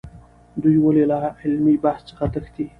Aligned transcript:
دوی 0.63 0.77
ولې 0.81 1.03
له 1.11 1.17
علمي 1.41 1.75
بحث 1.83 2.01
څخه 2.09 2.25
تښتي؟ 2.33 2.65